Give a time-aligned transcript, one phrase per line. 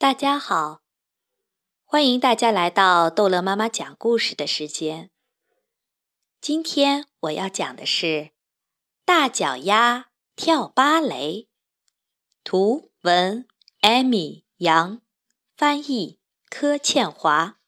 [0.00, 0.82] 大家好，
[1.84, 5.10] 欢迎大家来到逗乐妈妈讲故事的时间。
[6.40, 8.30] 今天我要讲的是
[9.04, 11.48] 大脚丫跳芭蕾。
[12.44, 13.48] 图文
[13.80, 15.02] 艾米杨，
[15.56, 17.58] 翻译柯倩华。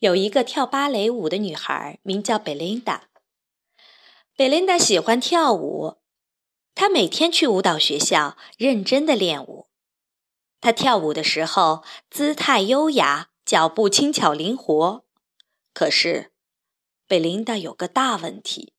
[0.00, 3.08] 有一个跳芭蕾舞的女孩，名叫贝琳达。
[4.34, 5.98] 贝琳达喜欢跳舞，
[6.74, 9.67] 她每天去舞蹈学校认真的练舞。
[10.68, 15.02] 她跳舞的时候，姿态优雅，脚步轻巧灵活。
[15.72, 16.30] 可是，
[17.06, 18.74] 贝琳达有个大问题，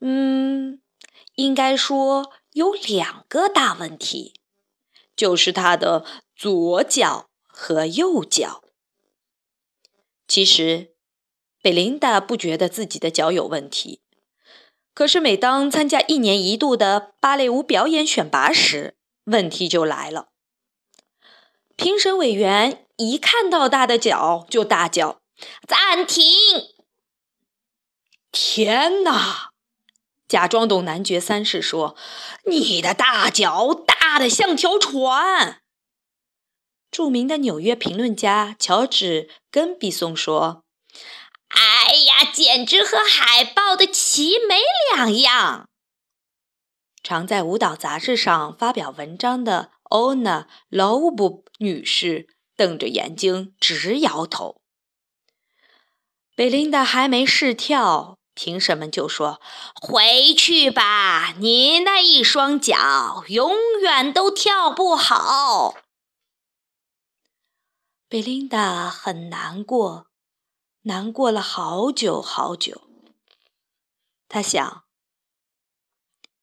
[0.00, 0.80] 嗯，
[1.34, 4.34] 应该说有两个大问题，
[5.16, 6.04] 就是她的
[6.36, 8.62] 左脚和右脚。
[10.28, 10.92] 其实，
[11.60, 14.02] 贝琳达不觉得自己的脚有问题，
[14.94, 20.28] 可是每当参加一年一度的芭蕾舞表演选拔时，问题就来了。
[21.78, 25.20] 评审委员一看到大的脚，就大叫
[25.64, 26.24] ：“暂停！”
[28.32, 29.52] 天哪！
[30.26, 31.96] 假装懂男爵三世说
[32.50, 35.62] ：“你的大脚大的像条船。”
[36.90, 40.64] 著名的纽约评论家乔治·根比松说
[41.46, 44.58] ：“哎呀，简直和海豹的鳍没
[44.96, 45.68] 两样。”
[47.04, 49.70] 常在舞蹈杂志上发表文章的。
[49.90, 54.60] 欧娜·劳布女士瞪着眼睛直摇头。
[56.34, 59.40] 贝琳达还没试跳，评审们就说
[59.74, 65.74] ：“回去吧，你那一双脚永远都跳不好。”
[68.08, 70.06] 贝琳达很难过，
[70.82, 72.82] 难过了好久好久。
[74.28, 74.84] 她想，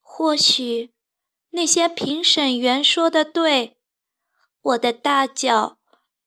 [0.01, 0.94] 或许。
[1.55, 3.77] 那些评审员说的对，
[4.61, 5.77] 我的大脚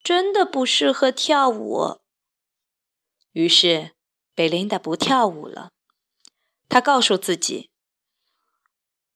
[0.03, 2.01] 真的不适合跳舞。
[3.33, 3.95] 于是，
[4.35, 5.71] 贝琳达不跳舞了。
[6.71, 7.71] 她告诉自己：“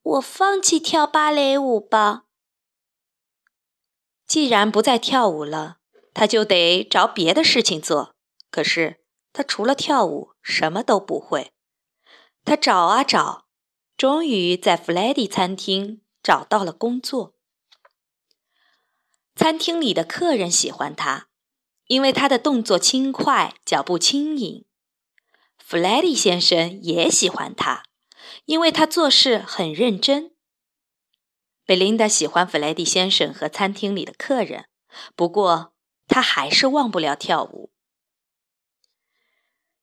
[0.02, 2.24] 我放弃跳芭蕾舞吧。”
[4.26, 5.78] 既然不再跳舞了，
[6.12, 8.14] 她就得找别的事情做。
[8.50, 11.54] 可是，她除了跳舞什么都不会。
[12.44, 13.41] 她找啊找，
[14.02, 16.00] 终于在弗莱迪餐厅。
[16.24, 17.36] 找到了工作。
[19.36, 21.28] 餐厅里的客人喜欢他，
[21.86, 24.64] 因为他的动作轻快，脚步轻盈。
[25.56, 27.84] 弗莱迪先生也喜欢他，
[28.46, 30.34] 因为他做事很认真。
[31.64, 34.66] 贝琳达喜欢弗莱迪先生和餐厅里的客人，
[35.14, 35.74] 不过
[36.08, 37.70] 他还是忘不了跳舞。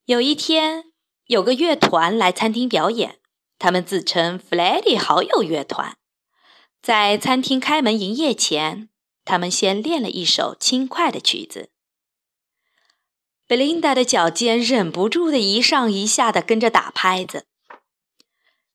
[0.04, 0.92] 有一天，
[1.24, 3.19] 有个乐团来餐厅表演，
[3.60, 5.98] 他们自称“弗莱迪好友乐团”。
[6.82, 8.88] 在餐厅开门营业前，
[9.26, 11.70] 他们先练了一首轻快的曲子。
[13.46, 17.48] 贝琳达的脚尖忍不住的一上一下的跟着打拍子。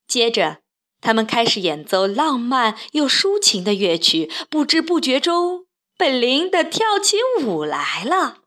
[0.07, 0.59] 接着，
[1.01, 4.31] 他们开始演奏浪漫又抒情的乐曲。
[4.51, 8.43] 不知不觉中，贝琳达跳起舞来了。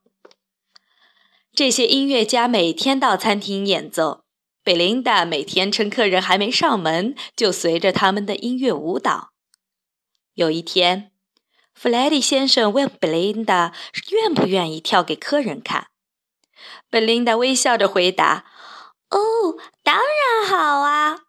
[1.52, 4.26] 这些音乐家每天到餐厅演奏，
[4.68, 9.32] 贝琳达每天趁客人还没上门，就随着他们的音乐舞蹈。
[10.34, 11.14] 有一天，
[11.74, 13.74] 弗莱迪先生问贝琳达
[14.12, 15.88] 愿不愿意跳给客人看。
[16.90, 18.44] 贝琳达微笑着回答
[19.10, 21.22] ：“哦，当然好啊。”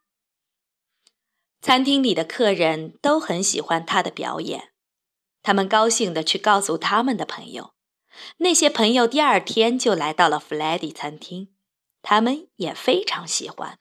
[1.62, 4.70] 餐厅里的客人都很喜欢他的表演，
[5.44, 7.74] 他们高兴地去告诉他们的朋友。
[8.38, 11.50] 那些朋友第二天就来到了弗莱迪餐厅，
[12.02, 13.78] 他们也非常喜欢。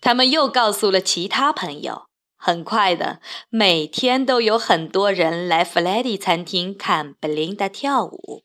[0.00, 2.06] 他们又告诉了其他朋友。
[2.36, 8.44] 很快的，每天都有很多人来弗莱迪餐厅看贝琳达跳舞。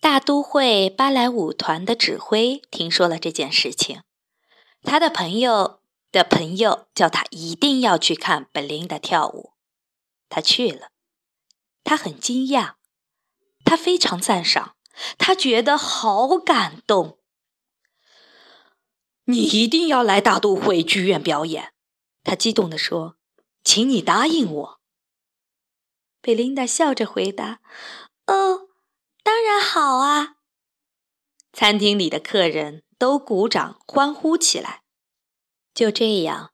[0.00, 4.00] 大都会芭蕾舞团的指挥听说了这件事情，
[4.82, 9.52] 他的朋友的朋友叫他一定要去看贝琳达跳舞。
[10.30, 10.88] 他去了，
[11.84, 12.76] 他很惊讶，
[13.66, 14.76] 他非常赞赏，
[15.18, 17.18] 他觉得好感动。
[19.30, 21.72] 你一定要来大都会剧院表演。
[22.22, 23.16] 他激动地说
[23.64, 24.80] ：“请你答应我。”
[26.20, 27.60] 贝琳达笑着回答
[28.26, 28.68] ：“哦，
[29.22, 30.36] 当然好啊！”
[31.52, 34.82] 餐厅里的客人都鼓掌欢呼起来。
[35.72, 36.52] 就这样，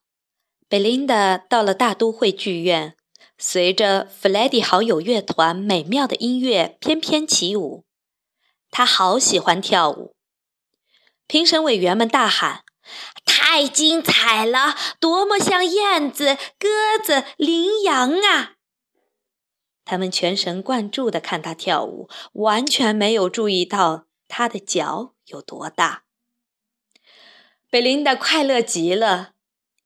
[0.69, 2.95] 贝琳达到了大都会剧院，
[3.37, 7.85] 随着弗莱迪好友乐团美妙的音乐翩翩起舞。
[8.71, 10.15] 他好喜欢跳舞。
[11.27, 12.63] 评审委员们大喊。
[13.39, 14.75] 太精彩了！
[14.99, 18.55] 多么像燕子、鸽子、羚羊啊！
[19.85, 26.03] 他们全神贯注地看他跳舞，完全没有注意到他的脚有多大。
[27.69, 29.33] 贝琳达快乐极了，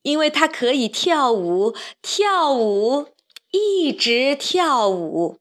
[0.04, 3.10] 因为她可以跳舞，跳舞，
[3.52, 5.40] 一直跳舞。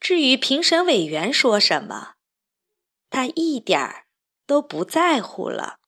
[0.00, 2.14] 至于评审委员说什么，
[3.08, 4.06] 他一点儿
[4.44, 5.78] 都不在乎了。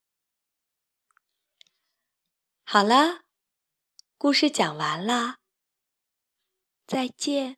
[2.70, 3.22] 好了，
[4.18, 5.36] 故事讲完了，
[6.86, 7.57] 再见。